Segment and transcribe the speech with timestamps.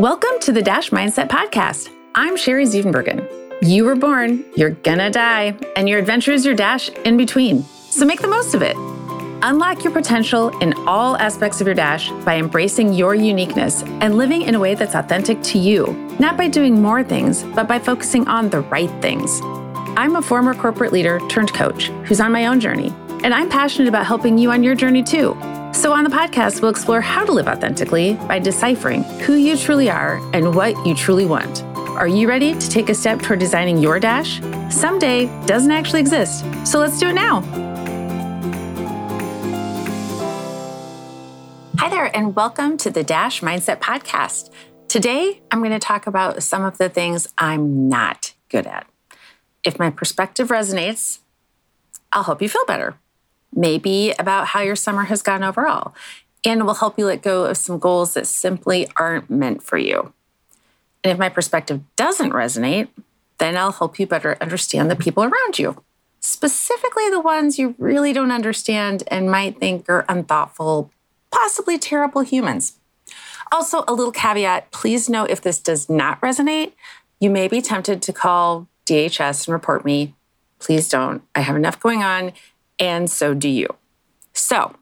[0.00, 1.90] Welcome to the Dash Mindset Podcast.
[2.14, 3.28] I'm Sherry Zievenbergen.
[3.60, 7.64] You were born, you're gonna die, and your adventure is your dash in between.
[7.90, 8.76] So make the most of it.
[9.42, 14.40] Unlock your potential in all aspects of your dash by embracing your uniqueness and living
[14.40, 18.26] in a way that's authentic to you, not by doing more things, but by focusing
[18.26, 19.42] on the right things.
[19.98, 22.88] I'm a former corporate leader turned coach who's on my own journey,
[23.22, 25.38] and I'm passionate about helping you on your journey too.
[25.80, 29.88] So, on the podcast, we'll explore how to live authentically by deciphering who you truly
[29.88, 31.62] are and what you truly want.
[31.96, 34.42] Are you ready to take a step toward designing your dash?
[34.68, 37.40] Someday doesn't actually exist, so let's do it now.
[41.78, 44.50] Hi there, and welcome to the Dash Mindset Podcast.
[44.86, 48.86] Today, I'm going to talk about some of the things I'm not good at.
[49.64, 51.20] If my perspective resonates,
[52.12, 52.99] I'll help you feel better
[53.54, 55.94] maybe about how your summer has gone overall,
[56.44, 59.78] and it will help you let go of some goals that simply aren't meant for
[59.78, 60.12] you.
[61.02, 62.88] And if my perspective doesn't resonate,
[63.38, 65.82] then I'll help you better understand the people around you,
[66.20, 70.90] specifically the ones you really don't understand and might think are unthoughtful,
[71.30, 72.74] possibly terrible humans.
[73.52, 76.72] Also, a little caveat please note if this does not resonate,
[77.18, 80.14] you may be tempted to call DHS and report me.
[80.58, 81.22] Please don't.
[81.34, 82.32] I have enough going on
[82.80, 83.68] and so do you.
[84.32, 84.74] So,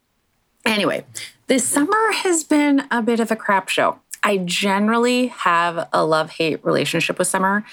[0.64, 1.04] anyway,
[1.48, 3.98] this summer has been a bit of a crap show.
[4.22, 7.64] I generally have a love hate relationship with summer.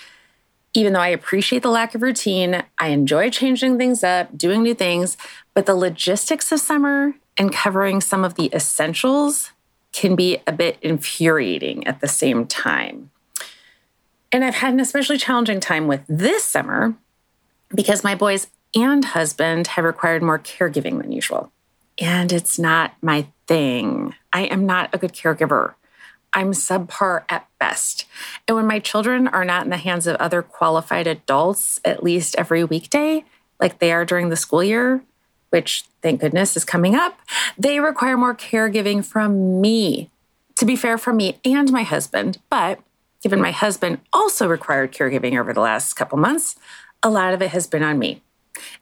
[0.73, 4.73] Even though I appreciate the lack of routine, I enjoy changing things up, doing new
[4.73, 5.15] things,
[5.53, 9.51] but the logistics of summer and covering some of the essentials
[9.93, 13.11] can be a bit infuriating at the same time.
[14.31, 16.95] And I've had an especially challenging time with this summer
[17.73, 21.51] because my boys and husband have required more caregiving than usual.
[21.99, 24.13] And it's not my thing.
[24.33, 25.75] I am not a good caregiver.
[26.33, 28.05] I'm subpar at best.
[28.47, 32.35] And when my children are not in the hands of other qualified adults at least
[32.37, 33.23] every weekday,
[33.59, 35.01] like they are during the school year,
[35.51, 37.17] which thank goodness is coming up,
[37.57, 40.09] they require more caregiving from me.
[40.57, 42.39] To be fair, from me and my husband.
[42.49, 42.79] But
[43.21, 46.57] given my husband also required caregiving over the last couple months,
[47.01, 48.21] a lot of it has been on me.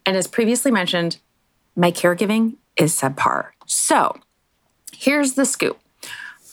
[0.06, 1.18] And as previously mentioned,
[1.76, 3.50] my caregiving is subpar.
[3.66, 4.18] So
[4.96, 5.80] here's the scoop.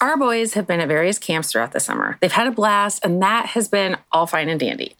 [0.00, 2.16] Our boys have been at various camps throughout the summer.
[2.20, 4.96] They've had a blast, and that has been all fine and dandy.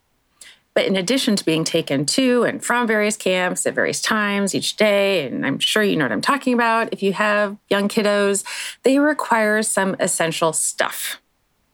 [0.74, 4.76] But in addition to being taken to and from various camps at various times each
[4.76, 8.44] day, and I'm sure you know what I'm talking about if you have young kiddos,
[8.82, 11.20] they require some essential stuff.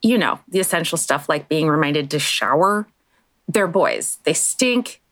[0.03, 2.87] You know, the essential stuff like being reminded to shower.
[3.49, 5.03] They're boys, they stink,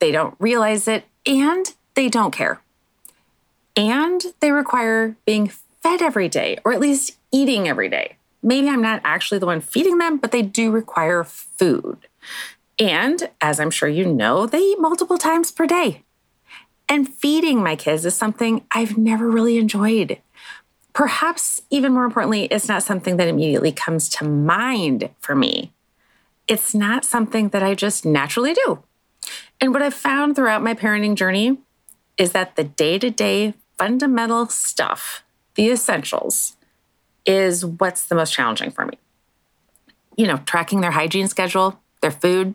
[0.00, 2.60] they don't realize it, and they don't care.
[3.76, 5.48] And they require being
[5.82, 8.16] fed every day, or at least eating every day.
[8.42, 11.98] Maybe I'm not actually the one feeding them, but they do require food.
[12.78, 16.02] And as I'm sure you know, they eat multiple times per day.
[16.88, 20.18] And feeding my kids is something I've never really enjoyed.
[20.92, 25.72] Perhaps even more importantly, it's not something that immediately comes to mind for me.
[26.48, 28.82] It's not something that I just naturally do.
[29.60, 31.58] And what I've found throughout my parenting journey
[32.16, 35.22] is that the day to day fundamental stuff,
[35.54, 36.56] the essentials,
[37.26, 38.98] is what's the most challenging for me.
[40.16, 42.54] You know, tracking their hygiene schedule, their food,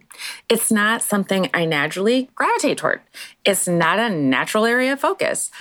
[0.49, 3.01] it's not something I naturally gravitate toward.
[3.43, 5.51] It's not a natural area of focus.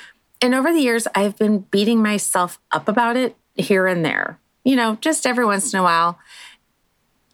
[0.41, 4.77] And over the years, I've been beating myself up about it here and there, you
[4.77, 6.19] know, just every once in a while.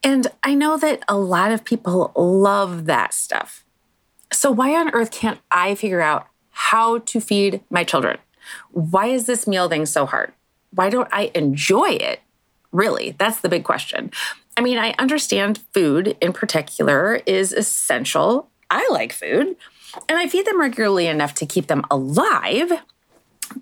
[0.03, 3.65] And I know that a lot of people love that stuff.
[4.41, 8.17] So, why on earth can't I figure out how to feed my children?
[8.71, 10.33] Why is this meal thing so hard?
[10.71, 12.21] Why don't I enjoy it?
[12.73, 14.11] Really, that's the big question.
[14.57, 18.49] I mean, I understand food in particular is essential.
[18.71, 19.57] I like food
[20.09, 22.73] and I feed them regularly enough to keep them alive.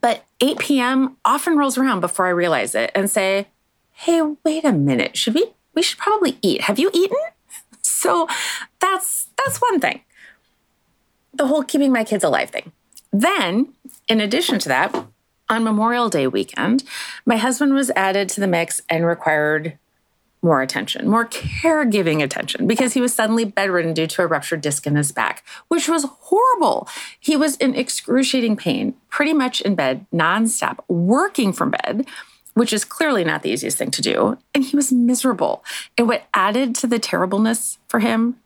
[0.01, 1.17] But 8 p.m.
[1.25, 3.49] often rolls around before I realize it and say,
[3.95, 5.55] hey, wait a minute, should we?
[5.75, 6.61] We should probably eat.
[6.61, 7.19] Have you eaten?
[7.83, 8.29] So
[8.81, 10.03] that's that's one thing
[11.39, 12.73] the whole keeping my kids alive thing.
[13.13, 13.73] Then,
[14.07, 14.95] in addition to that,
[15.49, 16.85] on Memorial Day weekend,
[17.25, 19.79] my husband was added to the mix and required
[20.43, 24.87] more attention, more caregiving attention, because he was suddenly bedridden due to a ruptured disc
[24.87, 26.89] in his back, which was horrible.
[27.19, 32.07] He was in excruciating pain, pretty much in bed, nonstop, working from bed,
[32.55, 34.39] which is clearly not the easiest thing to do.
[34.55, 35.65] And he was miserable.
[35.97, 38.37] And what added to the terribleness for him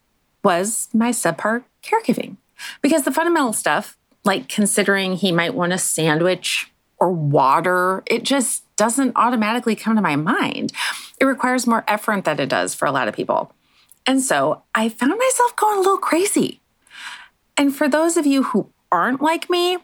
[0.42, 2.36] was my subpar caregiving.
[2.80, 6.70] Because the fundamental stuff, like considering he might want a sandwich
[7.02, 8.04] or water.
[8.06, 10.72] It just doesn't automatically come to my mind.
[11.20, 13.52] It requires more effort than it does for a lot of people.
[14.06, 16.60] And so I found myself going a little crazy.
[17.56, 19.78] And for those of you who aren't like me,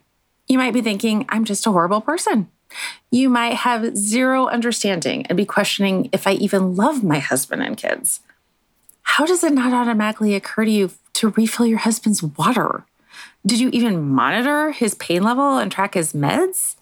[0.46, 2.50] you might be thinking, I'm just a horrible person.
[3.10, 7.76] You might have zero understanding and be questioning if I even love my husband and
[7.76, 8.20] kids.
[9.08, 12.84] How does it not automatically occur to you to refill your husband's water?
[13.44, 16.76] Did you even monitor his pain level and track his meds?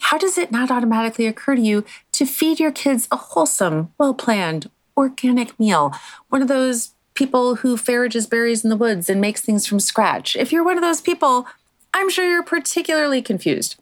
[0.00, 4.12] How does it not automatically occur to you to feed your kids a wholesome, well
[4.12, 5.94] planned, organic meal?
[6.28, 10.36] One of those people who forages berries in the woods and makes things from scratch.
[10.36, 11.46] If you're one of those people,
[11.94, 13.76] I'm sure you're particularly confused.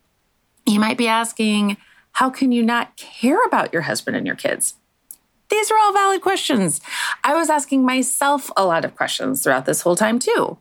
[0.67, 1.79] You might be asking,
[2.13, 4.75] how can you not care about your husband and your kids?
[5.51, 6.81] These are all valid questions.
[7.25, 10.59] I was asking myself a lot of questions throughout this whole time, too.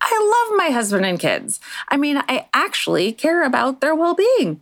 [0.00, 1.58] I love my husband and kids.
[1.88, 4.60] I mean, I actually care about their well being.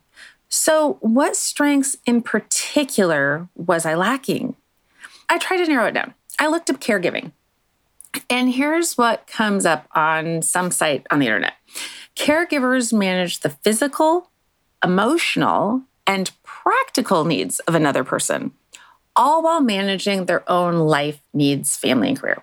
[0.49, 4.55] So, what strengths in particular was I lacking?
[5.29, 6.15] I tried to narrow it down.
[6.39, 7.33] I looked up caregiving.
[8.31, 11.55] And here's what comes up on some site on the internet
[12.17, 14.31] caregivers manage the physical,
[14.85, 18.53] emotional, and practical needs of another person,
[19.17, 22.43] all while managing their own life needs, family, and career.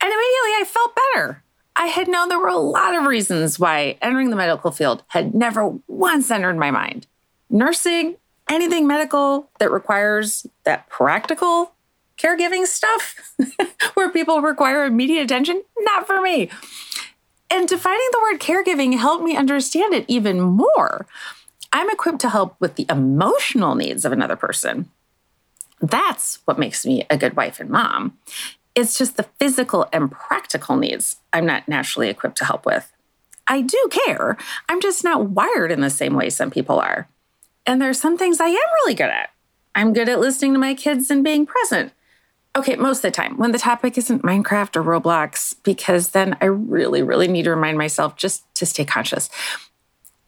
[0.00, 1.42] And immediately I felt better.
[1.74, 5.34] I had known there were a lot of reasons why entering the medical field had
[5.34, 7.06] never once entered my mind.
[7.50, 8.16] Nursing,
[8.48, 11.72] anything medical that requires that practical
[12.18, 13.34] caregiving stuff
[13.94, 16.48] where people require immediate attention, not for me.
[17.50, 21.06] And defining the word caregiving helped me understand it even more.
[21.72, 24.88] I'm equipped to help with the emotional needs of another person.
[25.80, 28.18] That's what makes me a good wife and mom.
[28.74, 32.92] It's just the physical and practical needs I'm not naturally equipped to help with.
[33.46, 34.36] I do care.
[34.68, 37.08] I'm just not wired in the same way some people are.
[37.66, 39.30] And there's some things I am really good at.
[39.74, 41.92] I'm good at listening to my kids and being present.
[42.56, 46.46] Okay, most of the time when the topic isn't Minecraft or Roblox, because then I
[46.46, 49.28] really, really need to remind myself just to stay conscious.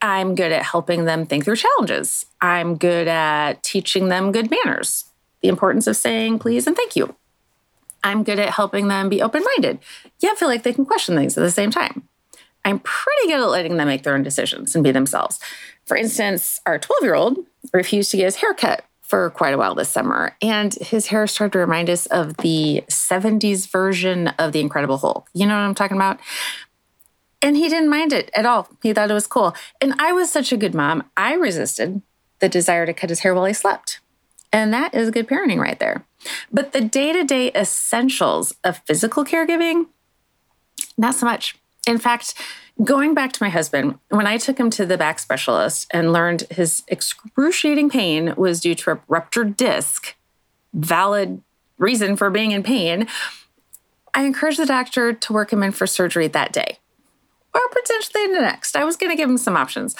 [0.02, 2.26] I'm good at helping them think through challenges.
[2.40, 5.06] I'm good at teaching them good manners,
[5.42, 7.14] the importance of saying please and thank you.
[8.04, 9.80] I'm good at helping them be open minded,
[10.20, 12.08] yet feel like they can question things at the same time.
[12.64, 15.40] I'm pretty good at letting them make their own decisions and be themselves.
[15.86, 17.38] For instance, our 12 year old
[17.72, 20.36] refused to get his hair cut for quite a while this summer.
[20.42, 25.28] And his hair started to remind us of the 70s version of The Incredible Hulk.
[25.32, 26.20] You know what I'm talking about?
[27.40, 28.68] And he didn't mind it at all.
[28.82, 29.54] He thought it was cool.
[29.80, 32.02] And I was such a good mom, I resisted
[32.40, 34.00] the desire to cut his hair while he slept.
[34.52, 36.04] And that is good parenting right there.
[36.52, 39.86] But the day to day essentials of physical caregiving,
[40.96, 41.56] not so much.
[41.86, 42.34] In fact,
[42.84, 46.42] Going back to my husband, when I took him to the back specialist and learned
[46.42, 50.14] his excruciating pain was due to a ruptured disc,
[50.72, 51.42] valid
[51.76, 53.08] reason for being in pain,
[54.14, 56.78] I encouraged the doctor to work him in for surgery that day
[57.52, 58.76] or potentially the next.
[58.76, 59.96] I was going to give him some options.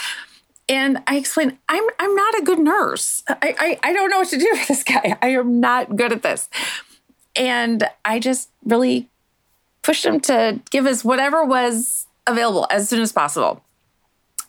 [0.68, 3.22] And I explained, I'm, I'm not a good nurse.
[3.28, 5.16] I, I, I don't know what to do for this guy.
[5.22, 6.48] I am not good at this.
[7.36, 9.08] And I just really
[9.82, 13.62] pushed him to give us whatever was available as soon as possible.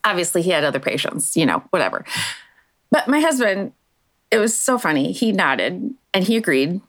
[0.03, 2.03] Obviously, he had other patients, you know, whatever.
[2.91, 3.71] But my husband,
[4.31, 5.11] it was so funny.
[5.11, 6.81] He nodded and he agreed.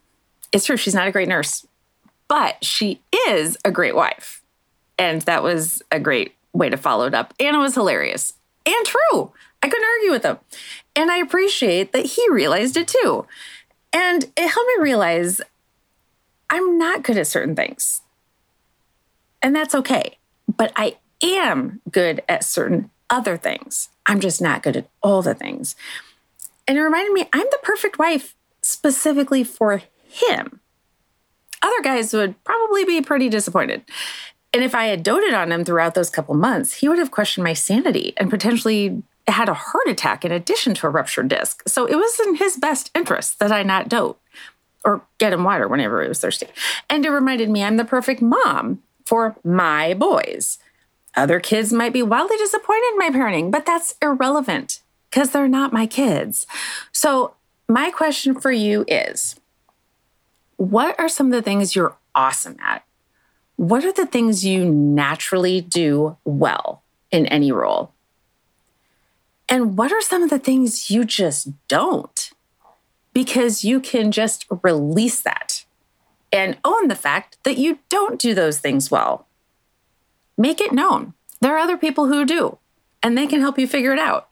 [0.53, 1.67] It's true, she's not a great nurse,
[2.27, 4.43] but she is a great wife.
[4.99, 7.35] And that was a great way to follow it up.
[7.39, 8.35] And it was hilarious
[8.75, 9.33] and true.
[9.63, 10.39] I couldn't argue with him.
[10.97, 13.27] And I appreciate that he realized it too.
[13.93, 15.41] And it helped me realize
[16.49, 18.03] I'm not good at certain things.
[19.43, 20.19] And that's okay
[20.57, 23.89] but I am good at certain other things.
[24.07, 25.77] I'm just not good at all the things.
[26.67, 30.61] And it reminded me I'm the perfect wife specifically for him.
[31.63, 33.85] Other guys would probably be pretty disappointed.
[34.53, 37.45] And if I had doted on him throughout those couple months, he would have questioned
[37.45, 41.63] my sanity and potentially had a heart attack in addition to a ruptured disc.
[41.69, 44.19] So it was in his best interest that I not dote
[44.85, 46.47] or get him water whenever he was thirsty.
[46.89, 50.59] And it reminded me I'm the perfect mom for my boys.
[51.17, 54.81] Other kids might be wildly disappointed in my parenting, but that's irrelevant
[55.11, 56.47] because they're not my kids.
[56.93, 57.35] So,
[57.69, 59.37] my question for you is
[60.57, 62.85] what are some of the things you're awesome at?
[63.61, 67.93] What are the things you naturally do well in any role?
[69.51, 72.31] And what are some of the things you just don't?
[73.13, 75.67] Because you can just release that
[76.33, 79.27] and own the fact that you don't do those things well.
[80.39, 81.13] Make it known.
[81.43, 82.57] There are other people who do,
[83.03, 84.31] and they can help you figure it out.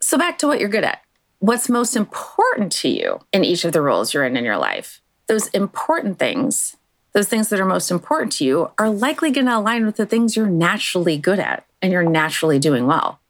[0.00, 1.02] So, back to what you're good at.
[1.40, 5.02] What's most important to you in each of the roles you're in in your life?
[5.26, 6.78] Those important things,
[7.12, 10.06] those things that are most important to you, are likely going to align with the
[10.06, 13.20] things you're naturally good at and you're naturally doing well.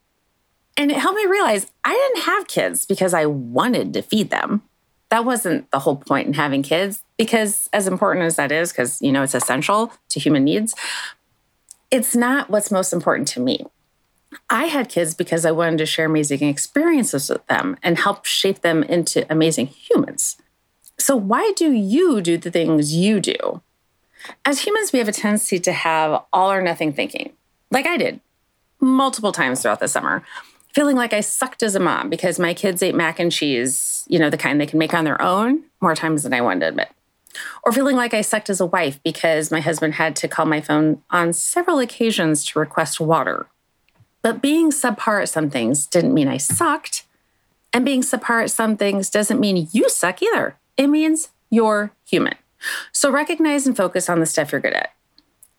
[0.77, 4.63] And it helped me realize I didn't have kids because I wanted to feed them.
[5.11, 9.03] That wasn't the whole point in having kids, because as important as that is, because,
[9.03, 10.75] you know, it's essential to human needs,
[11.91, 13.67] it's not what's most important to me.
[14.49, 18.61] I had kids because I wanted to share amazing experiences with them and help shape
[18.61, 20.37] them into amazing humans.
[20.99, 23.63] So, why do you do the things you do?
[24.45, 27.33] As humans, we have a tendency to have all or nothing thinking,
[27.71, 28.21] like I did
[28.81, 30.23] multiple times throughout the summer,
[30.73, 34.19] feeling like I sucked as a mom because my kids ate mac and cheese, you
[34.19, 36.69] know, the kind they can make on their own more times than I wanted to
[36.69, 36.89] admit.
[37.62, 40.61] Or feeling like I sucked as a wife because my husband had to call my
[40.61, 43.47] phone on several occasions to request water
[44.23, 47.05] but being subpar at some things didn't mean I sucked.
[47.73, 50.59] And being subpar at some things doesn't mean you suck either.
[50.77, 52.35] It means you're human.
[52.93, 54.93] So recognize and focus on the stuff you're good at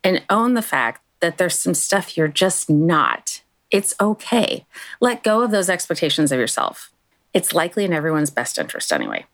[0.04, 3.42] and own the fact that there's some stuff you're just not.
[3.70, 4.66] It's okay.
[5.00, 6.92] Let go of those expectations of yourself.
[7.34, 9.26] It's likely in everyone's best interest anyway.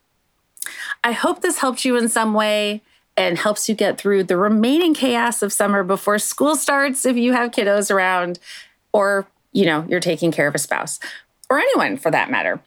[1.04, 2.82] I hope this helped you in some way
[3.16, 7.34] and helps you get through the remaining chaos of summer before school starts if you
[7.34, 8.38] have kiddos around
[8.94, 11.00] or, you know, you're taking care of a spouse
[11.50, 12.62] or anyone for that matter.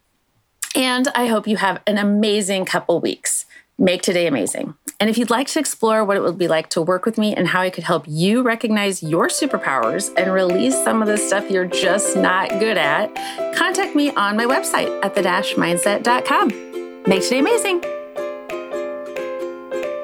[0.75, 3.47] And I hope you have an amazing couple weeks.
[3.81, 4.75] Make today amazing.
[5.01, 7.35] And if you'd like to explore what it would be like to work with me
[7.35, 11.51] and how I could help you recognize your superpowers and release some of the stuff
[11.51, 13.15] you're just not good at,
[13.57, 16.49] contact me on my website at the-mindset.com.
[17.05, 17.81] Make today amazing.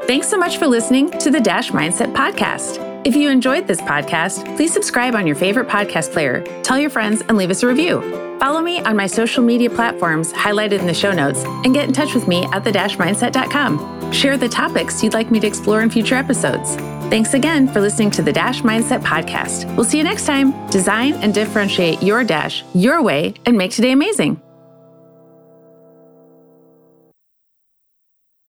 [0.07, 2.86] Thanks so much for listening to the Dash Mindset Podcast.
[3.07, 7.21] If you enjoyed this podcast, please subscribe on your favorite podcast player, tell your friends,
[7.21, 8.01] and leave us a review.
[8.41, 11.93] Follow me on my social media platforms highlighted in the show notes and get in
[11.95, 14.13] touch with me at the-mindset.com.
[14.13, 16.75] Share the topics you'd like me to explore in future episodes.
[17.09, 19.73] Thanks again for listening to the Dash Mindset Podcast.
[19.77, 20.69] We'll see you next time.
[20.71, 24.43] Design and differentiate your dash your way and make today amazing.